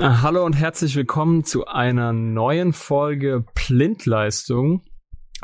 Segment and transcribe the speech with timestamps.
[0.00, 4.84] Hallo und herzlich willkommen zu einer neuen Folge Blindleistung.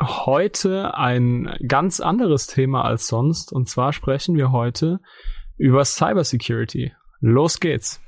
[0.01, 5.01] Heute ein ganz anderes Thema als sonst und zwar sprechen wir heute
[5.57, 6.93] über Cybersecurity.
[7.19, 8.01] Los geht's.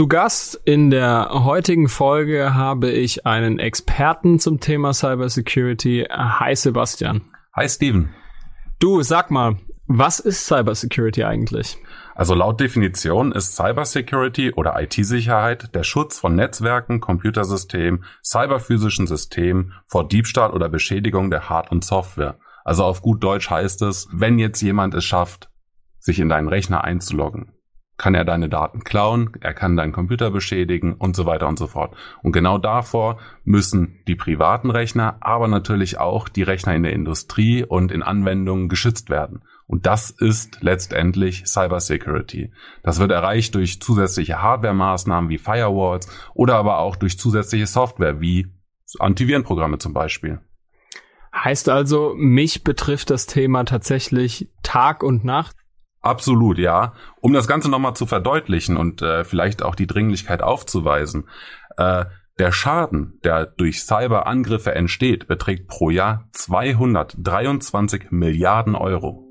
[0.00, 6.06] Zu Gast in der heutigen Folge habe ich einen Experten zum Thema Cybersecurity.
[6.10, 7.20] Hi Sebastian.
[7.54, 8.08] Hi Steven.
[8.78, 9.58] Du, sag mal,
[9.88, 11.76] was ist Cybersecurity eigentlich?
[12.14, 20.08] Also laut Definition ist Cybersecurity oder IT-Sicherheit der Schutz von Netzwerken, Computersystemen, cyberphysischen Systemen vor
[20.08, 22.38] Diebstahl oder Beschädigung der Hard- und Software.
[22.64, 25.50] Also auf gut Deutsch heißt es, wenn jetzt jemand es schafft,
[25.98, 27.52] sich in deinen Rechner einzuloggen,
[28.00, 31.66] kann er deine Daten klauen, er kann deinen Computer beschädigen und so weiter und so
[31.66, 31.94] fort.
[32.22, 37.62] Und genau davor müssen die privaten Rechner, aber natürlich auch die Rechner in der Industrie
[37.62, 39.42] und in Anwendungen geschützt werden.
[39.66, 42.50] Und das ist letztendlich Cybersecurity.
[42.82, 48.46] Das wird erreicht durch zusätzliche Hardware-Maßnahmen wie Firewalls oder aber auch durch zusätzliche Software wie
[48.98, 50.40] Antivirenprogramme zum Beispiel.
[51.34, 55.59] Heißt also, mich betrifft das Thema tatsächlich Tag und Nacht?
[56.00, 56.94] Absolut, ja.
[57.20, 61.28] Um das Ganze nochmal zu verdeutlichen und äh, vielleicht auch die Dringlichkeit aufzuweisen.
[61.76, 62.06] Äh,
[62.38, 69.26] der Schaden, der durch Cyberangriffe entsteht, beträgt pro Jahr 223 Milliarden Euro.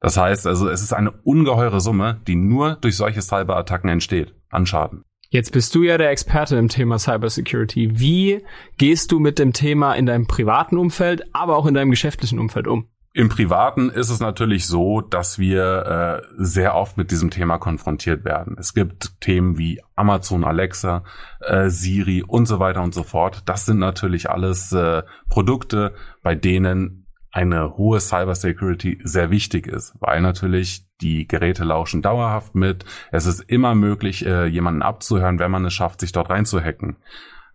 [0.00, 4.66] Das heißt also, es ist eine ungeheure Summe, die nur durch solche Cyberattacken entsteht, an
[4.66, 5.04] Schaden.
[5.28, 8.00] Jetzt bist du ja der Experte im Thema Cybersecurity.
[8.00, 8.44] Wie
[8.78, 12.66] gehst du mit dem Thema in deinem privaten Umfeld, aber auch in deinem geschäftlichen Umfeld
[12.66, 12.88] um?
[13.12, 18.24] Im Privaten ist es natürlich so, dass wir äh, sehr oft mit diesem Thema konfrontiert
[18.24, 18.56] werden.
[18.56, 21.02] Es gibt Themen wie Amazon Alexa,
[21.40, 23.42] äh, Siri und so weiter und so fort.
[23.46, 30.20] Das sind natürlich alles äh, Produkte, bei denen eine hohe Cybersecurity sehr wichtig ist, weil
[30.20, 32.84] natürlich die Geräte lauschen dauerhaft mit.
[33.10, 36.96] Es ist immer möglich, äh, jemanden abzuhören, wenn man es schafft, sich dort reinzuhacken.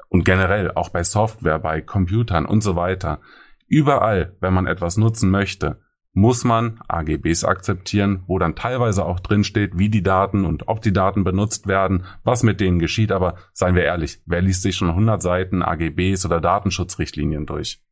[0.10, 3.20] Und generell auch bei Software, bei Computern und so weiter.
[3.68, 5.80] Überall, wenn man etwas nutzen möchte,
[6.16, 10.82] muss man AGBs akzeptieren, wo dann teilweise auch drin steht, wie die Daten und ob
[10.82, 13.12] die Daten benutzt werden, was mit denen geschieht.
[13.12, 17.84] Aber seien wir ehrlich, wer liest sich schon 100 Seiten AGBs oder Datenschutzrichtlinien durch?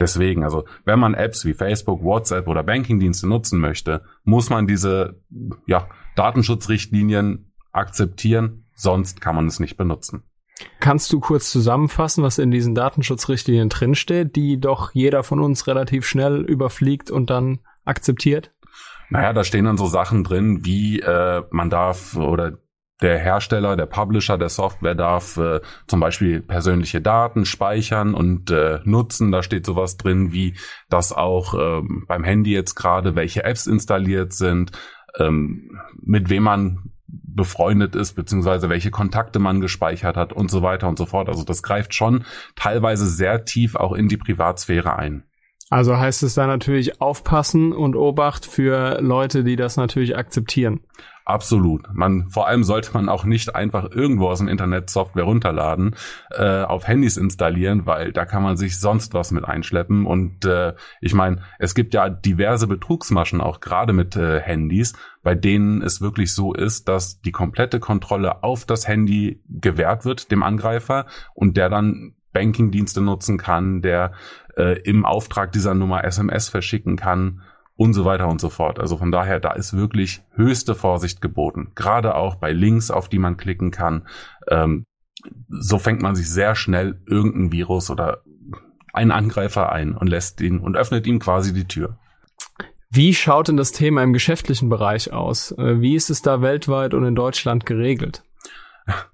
[0.00, 5.20] Deswegen, also wenn man Apps wie Facebook, WhatsApp oder Bankingdienste nutzen möchte, muss man diese
[5.66, 10.24] ja, Datenschutzrichtlinien akzeptieren, sonst kann man es nicht benutzen.
[10.80, 16.06] Kannst du kurz zusammenfassen, was in diesen Datenschutzrichtlinien drinsteht, die doch jeder von uns relativ
[16.06, 18.52] schnell überfliegt und dann akzeptiert?
[19.10, 22.58] Naja, da stehen dann so Sachen drin, wie äh, man darf oder
[23.00, 28.80] der Hersteller, der Publisher der Software darf äh, zum Beispiel persönliche Daten speichern und äh,
[28.84, 29.30] nutzen.
[29.30, 30.54] Da steht sowas drin, wie
[30.88, 34.72] dass auch äh, beim Handy jetzt gerade welche Apps installiert sind,
[35.18, 36.92] ähm, mit wem man
[37.38, 41.28] befreundet ist, beziehungsweise welche Kontakte man gespeichert hat und so weiter und so fort.
[41.30, 42.24] Also das greift schon
[42.56, 45.22] teilweise sehr tief auch in die Privatsphäre ein.
[45.70, 50.80] Also heißt es da natürlich aufpassen und Obacht für Leute, die das natürlich akzeptieren.
[51.28, 51.92] Absolut.
[51.92, 55.94] Man, vor allem sollte man auch nicht einfach irgendwo aus dem Internet Software runterladen,
[56.30, 60.06] äh, auf Handys installieren, weil da kann man sich sonst was mit einschleppen.
[60.06, 60.72] Und äh,
[61.02, 66.00] ich meine, es gibt ja diverse Betrugsmaschen auch gerade mit äh, Handys, bei denen es
[66.00, 71.58] wirklich so ist, dass die komplette Kontrolle auf das Handy gewährt wird dem Angreifer und
[71.58, 74.12] der dann Bankingdienste nutzen kann, der
[74.56, 77.42] äh, im Auftrag dieser Nummer SMS verschicken kann
[77.78, 78.80] und so weiter und so fort.
[78.80, 81.70] Also von daher, da ist wirklich höchste Vorsicht geboten.
[81.76, 84.08] Gerade auch bei Links, auf die man klicken kann.
[84.50, 84.84] Ähm,
[85.48, 88.22] so fängt man sich sehr schnell irgendein Virus oder
[88.92, 91.98] einen Angreifer ein und lässt ihn und öffnet ihm quasi die Tür.
[92.90, 95.52] Wie schaut denn das Thema im geschäftlichen Bereich aus?
[95.52, 98.24] Äh, wie ist es da weltweit und in Deutschland geregelt?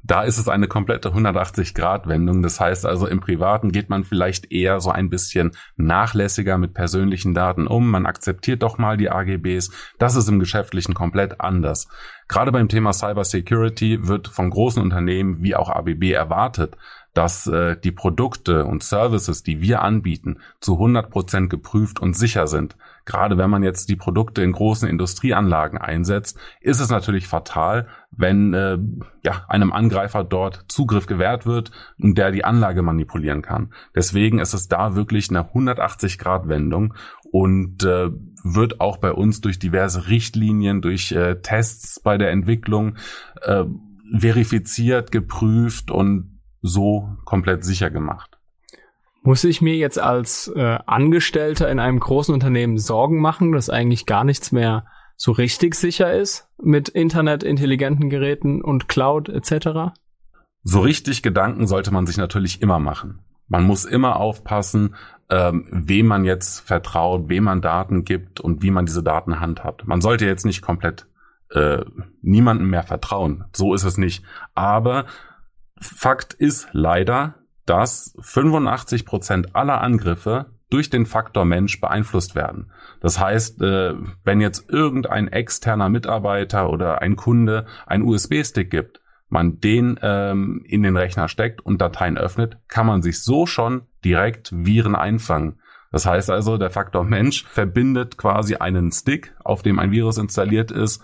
[0.03, 2.43] Da ist es eine komplette 180-Grad-Wendung.
[2.43, 7.35] Das heißt also, im Privaten geht man vielleicht eher so ein bisschen nachlässiger mit persönlichen
[7.35, 7.91] Daten um.
[7.91, 9.71] Man akzeptiert doch mal die AGBs.
[9.99, 11.89] Das ist im Geschäftlichen komplett anders.
[12.29, 16.77] Gerade beim Thema Cyber Security wird von großen Unternehmen wie auch ABB erwartet,
[17.15, 22.47] dass äh, die Produkte und Services, die wir anbieten, zu 100 Prozent geprüft und sicher
[22.47, 22.77] sind.
[23.07, 28.53] Gerade wenn man jetzt die Produkte in großen Industrieanlagen einsetzt, ist es natürlich fatal, wenn
[28.53, 28.79] äh,
[29.23, 33.73] ja, einem Angreifer dort Zugriff gewährt wird und der die Anlage manipulieren kann.
[33.95, 36.95] Deswegen ist es da wirklich eine 180-Grad-Wendung
[37.31, 38.11] und äh,
[38.43, 42.97] wird auch bei uns durch diverse Richtlinien, durch äh, Tests bei der Entwicklung
[43.43, 43.65] äh,
[44.19, 46.34] verifiziert, geprüft und
[46.65, 48.39] so komplett sicher gemacht.
[49.23, 54.07] Muss ich mir jetzt als äh, Angestellter in einem großen Unternehmen Sorgen machen, dass eigentlich
[54.07, 59.95] gar nichts mehr so richtig sicher ist mit Internet, intelligenten Geräten und Cloud etc.?
[60.63, 63.21] So richtig Gedanken sollte man sich natürlich immer machen.
[63.47, 64.95] Man muss immer aufpassen,
[65.31, 69.87] ähm, wem man jetzt vertraut, wem man Daten gibt und wie man diese Daten handhabt.
[69.87, 71.07] Man sollte jetzt nicht komplett
[71.51, 71.85] äh,
[72.23, 73.45] niemandem mehr vertrauen.
[73.53, 74.25] So ist es nicht.
[74.55, 75.05] Aber
[75.81, 77.35] Fakt ist leider,
[77.67, 82.73] dass 85 Prozent aller Angriffe durch den Faktor Mensch beeinflusst werden.
[83.01, 83.95] Das heißt, äh,
[84.25, 90.83] wenn jetzt irgendein externer Mitarbeiter oder ein Kunde einen USB-Stick gibt, man den ähm, in
[90.83, 95.61] den Rechner steckt und Dateien öffnet, kann man sich so schon direkt Viren einfangen.
[95.93, 100.73] Das heißt also, der Faktor Mensch verbindet quasi einen Stick, auf dem ein Virus installiert
[100.73, 101.03] ist,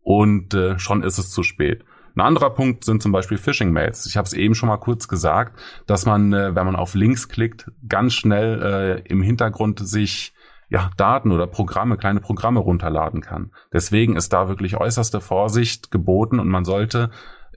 [0.00, 1.84] und äh, schon ist es zu spät.
[2.18, 4.04] Ein anderer Punkt sind zum Beispiel Phishing-Mails.
[4.06, 5.56] Ich habe es eben schon mal kurz gesagt,
[5.86, 10.34] dass man, äh, wenn man auf Links klickt, ganz schnell äh, im Hintergrund sich
[10.68, 13.52] ja, Daten oder Programme, kleine Programme runterladen kann.
[13.72, 17.10] Deswegen ist da wirklich äußerste Vorsicht geboten und man sollte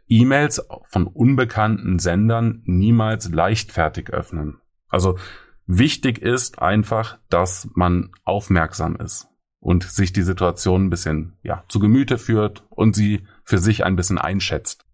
[0.08, 4.60] E-Mails von unbekannten Sendern niemals leichtfertig öffnen.
[4.90, 5.18] Also
[5.66, 9.28] wichtig ist einfach, dass man aufmerksam ist
[9.60, 13.98] und sich die Situation ein bisschen ja, zu Gemüte führt und sie für sich ein
[13.98, 14.86] bisschen einschätzt.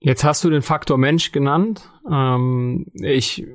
[0.00, 1.88] Jetzt hast du den Faktor Mensch genannt.
[2.10, 3.46] Ähm, ich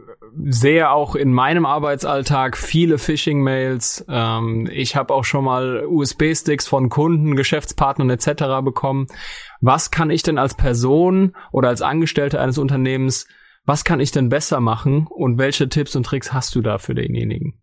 [0.48, 4.06] sehe auch in meinem Arbeitsalltag viele Phishing-Mails.
[4.08, 8.64] Ähm, ich habe auch schon mal USB-Sticks von Kunden, Geschäftspartnern etc.
[8.64, 9.08] bekommen.
[9.60, 13.28] Was kann ich denn als Person oder als Angestellte eines Unternehmens,
[13.66, 16.96] was kann ich denn besser machen und welche Tipps und Tricks hast du da für
[16.96, 17.60] denjenigen?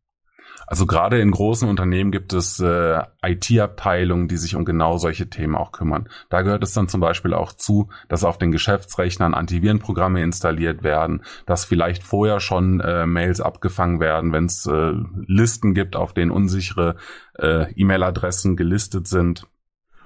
[0.73, 5.55] Also gerade in großen Unternehmen gibt es äh, IT-Abteilungen, die sich um genau solche Themen
[5.55, 6.09] auch kümmern.
[6.31, 11.25] Da gehört es dann zum Beispiel auch zu, dass auf den Geschäftsrechnern Antivirenprogramme installiert werden,
[11.45, 14.95] dass vielleicht vorher schon äh, Mails abgefangen werden, wenn es äh,
[15.27, 16.97] Listen gibt, auf denen unsichere
[17.39, 19.47] äh, E-Mail-Adressen gelistet sind.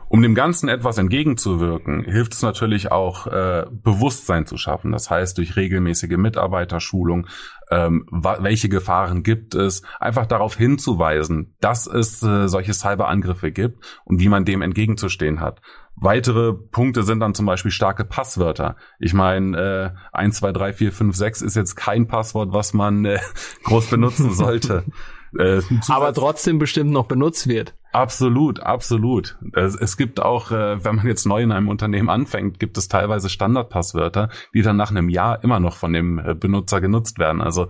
[0.09, 4.93] Um dem Ganzen etwas entgegenzuwirken, hilft es natürlich auch, äh, Bewusstsein zu schaffen.
[4.93, 7.27] Das heißt, durch regelmäßige Mitarbeiterschulung,
[7.71, 14.21] ähm, welche Gefahren gibt es, einfach darauf hinzuweisen, dass es äh, solche Cyberangriffe gibt und
[14.21, 15.61] wie man dem entgegenzustehen hat.
[15.97, 18.77] Weitere Punkte sind dann zum Beispiel starke Passwörter.
[19.01, 23.05] Ich meine, äh, 1, 2, 3, 4, 5, 6 ist jetzt kein Passwort, was man
[23.07, 23.19] äh,
[23.65, 24.85] groß benutzen sollte.
[25.39, 27.75] Äh, Aber trotzdem bestimmt noch benutzt wird.
[27.97, 29.39] Absolut, absolut.
[29.55, 33.31] Es, gibt auch, äh, wenn man jetzt neu in einem Unternehmen anfängt, gibt es teilweise
[33.31, 37.41] Standardpasswörter, die dann nach einem Jahr immer noch von dem äh, Benutzer genutzt werden.
[37.41, 37.69] Also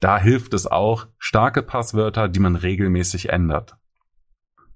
[0.00, 3.76] da hilft es auch, starke Passwörter, die man regelmäßig ändert.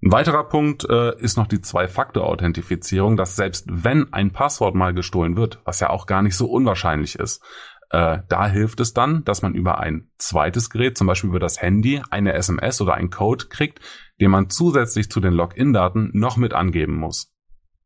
[0.02, 5.38] Ein weiterer Punkt äh, ist noch die Zwei-Faktor-Authentifizierung, dass selbst wenn ein Passwort mal gestohlen
[5.38, 7.42] wird, was ja auch gar nicht so unwahrscheinlich ist,
[7.92, 11.60] äh, da hilft es dann, dass man über ein zweites Gerät, zum Beispiel über das
[11.60, 13.80] Handy, eine SMS oder einen Code kriegt,
[14.18, 17.30] den man zusätzlich zu den Login-Daten noch mit angeben muss.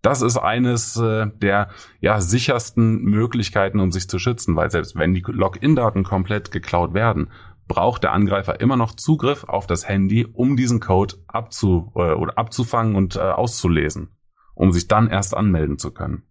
[0.02, 1.70] Das ist eines äh, der
[2.00, 7.32] ja, sichersten Möglichkeiten, um sich zu schützen, weil selbst wenn die Login-Daten komplett geklaut werden,
[7.66, 12.38] braucht der Angreifer immer noch Zugriff auf das Handy, um diesen Code abzu äh, oder
[12.38, 14.16] abzufangen und äh, auszulesen,
[14.54, 16.22] um sich dann erst anmelden zu können.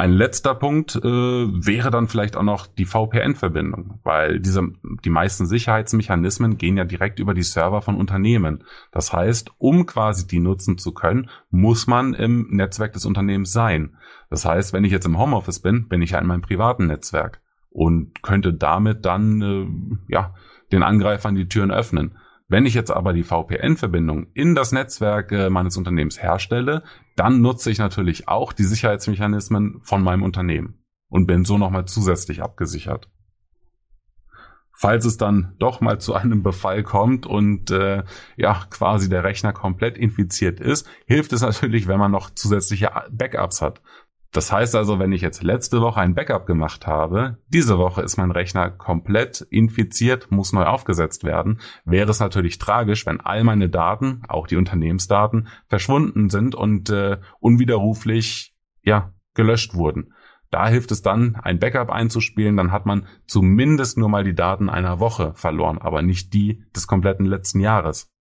[0.00, 4.72] Ein letzter Punkt äh, wäre dann vielleicht auch noch die VPN-Verbindung, weil diese,
[5.04, 8.64] die meisten Sicherheitsmechanismen gehen ja direkt über die Server von Unternehmen.
[8.92, 13.98] Das heißt, um quasi die nutzen zu können, muss man im Netzwerk des Unternehmens sein.
[14.30, 17.42] Das heißt, wenn ich jetzt im Homeoffice bin, bin ich ja in meinem privaten Netzwerk
[17.68, 19.66] und könnte damit dann äh,
[20.10, 20.32] ja
[20.72, 22.12] den Angreifern die Türen öffnen.
[22.50, 26.82] Wenn ich jetzt aber die VPN-Verbindung in das Netzwerk äh, meines Unternehmens herstelle,
[27.14, 32.42] dann nutze ich natürlich auch die Sicherheitsmechanismen von meinem Unternehmen und bin so nochmal zusätzlich
[32.42, 33.08] abgesichert.
[34.72, 38.02] Falls es dann doch mal zu einem Befall kommt und äh,
[38.36, 43.62] ja quasi der Rechner komplett infiziert ist, hilft es natürlich, wenn man noch zusätzliche Backups
[43.62, 43.80] hat.
[44.32, 48.16] Das heißt also, wenn ich jetzt letzte Woche ein Backup gemacht habe, diese Woche ist
[48.16, 53.68] mein Rechner komplett infiziert, muss neu aufgesetzt werden, wäre es natürlich tragisch, wenn all meine
[53.68, 60.14] Daten, auch die Unternehmensdaten, verschwunden sind und äh, unwiderruflich ja gelöscht wurden.
[60.50, 64.68] Da hilft es dann, ein Backup einzuspielen, dann hat man zumindest nur mal die Daten
[64.68, 68.12] einer Woche verloren, aber nicht die des kompletten letzten Jahres.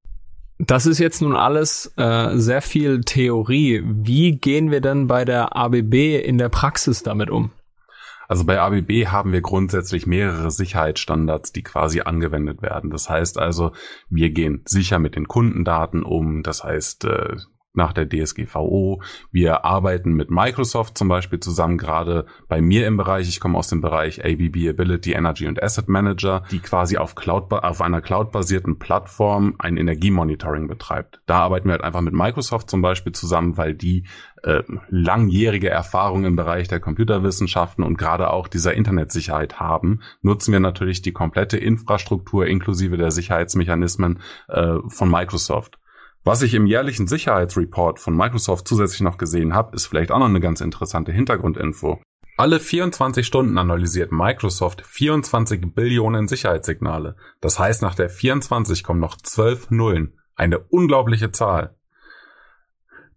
[0.59, 3.81] Das ist jetzt nun alles äh, sehr viel Theorie.
[3.85, 7.51] Wie gehen wir denn bei der ABB in der Praxis damit um?
[8.27, 12.91] Also bei ABB haben wir grundsätzlich mehrere Sicherheitsstandards, die quasi angewendet werden.
[12.91, 13.71] Das heißt also,
[14.09, 16.43] wir gehen sicher mit den Kundendaten um.
[16.43, 17.37] Das heißt, äh,
[17.79, 19.01] nach der DSGVO.
[19.31, 23.27] Wir arbeiten mit Microsoft zum Beispiel zusammen, gerade bei mir im Bereich.
[23.27, 27.51] Ich komme aus dem Bereich ABB Ability Energy und Asset Manager, die quasi auf, Cloud,
[27.51, 31.21] auf einer cloudbasierten Plattform ein Energiemonitoring betreibt.
[31.25, 34.05] Da arbeiten wir halt einfach mit Microsoft zum Beispiel zusammen, weil die
[34.43, 40.59] äh, langjährige Erfahrung im Bereich der Computerwissenschaften und gerade auch dieser Internetsicherheit haben, nutzen wir
[40.59, 44.19] natürlich die komplette Infrastruktur inklusive der Sicherheitsmechanismen
[44.50, 45.78] äh, von Microsoft.
[46.25, 50.25] Was ich im jährlichen Sicherheitsreport von Microsoft zusätzlich noch gesehen habe, ist vielleicht auch noch
[50.25, 52.01] eine ganz interessante Hintergrundinfo.
[52.35, 57.15] Alle 24 Stunden analysiert Microsoft 24 Billionen Sicherheitssignale.
[57.41, 60.13] Das heißt, nach der 24 kommen noch 12 Nullen.
[60.35, 61.75] Eine unglaubliche Zahl.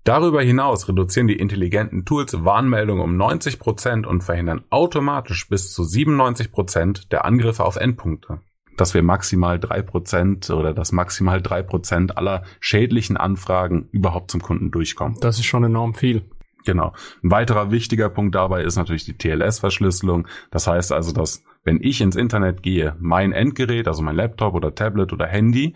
[0.04, 5.84] Darüber hinaus reduzieren die intelligenten Tools Warnmeldungen um 90 Prozent und verhindern automatisch bis zu
[5.84, 8.40] 97 Prozent der Angriffe auf Endpunkte
[8.76, 14.42] dass wir maximal drei Prozent oder dass maximal drei Prozent aller schädlichen Anfragen überhaupt zum
[14.42, 15.18] Kunden durchkommen.
[15.20, 16.22] Das ist schon enorm viel.
[16.64, 16.92] Genau.
[17.22, 20.28] Ein weiterer wichtiger Punkt dabei ist natürlich die TLS-Verschlüsselung.
[20.50, 24.74] Das heißt also, dass wenn ich ins Internet gehe, mein Endgerät, also mein Laptop oder
[24.74, 25.74] Tablet oder Handy,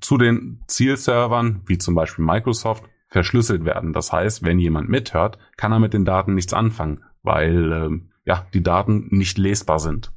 [0.00, 3.92] zu den Zielservern, wie zum Beispiel Microsoft, verschlüsselt werden.
[3.92, 8.46] Das heißt, wenn jemand mithört, kann er mit den Daten nichts anfangen, weil ähm, ja
[8.52, 10.12] die Daten nicht lesbar sind.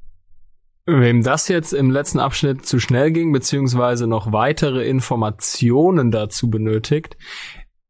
[0.91, 7.15] Wem das jetzt im letzten Abschnitt zu schnell ging, beziehungsweise noch weitere Informationen dazu benötigt,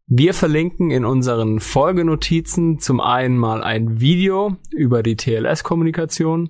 [0.07, 6.49] wir verlinken in unseren Folgenotizen zum einen mal ein Video über die TLS-Kommunikation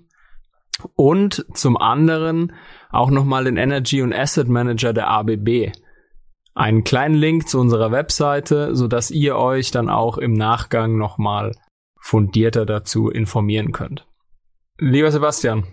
[0.96, 2.54] und zum anderen
[2.90, 5.72] auch nochmal den Energy und Asset Manager der ABB.
[6.56, 11.52] Einen kleinen Link zu unserer Webseite, so dass ihr euch dann auch im Nachgang nochmal
[12.00, 14.08] fundierter dazu informieren könnt.
[14.80, 15.66] Lieber Sebastian,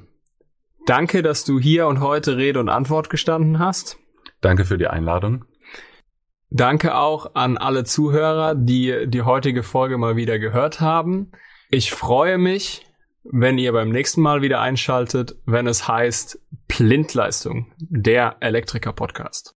[0.87, 3.99] Danke, dass du hier und heute Rede und Antwort gestanden hast.
[4.41, 5.45] Danke für die Einladung.
[6.49, 11.33] Danke auch an alle Zuhörer, die die heutige Folge mal wieder gehört haben.
[11.71, 12.87] Ich freue mich,
[13.25, 19.56] wenn ihr beim nächsten Mal wieder einschaltet, wenn es heißt Blindleistung, der Elektriker Podcast.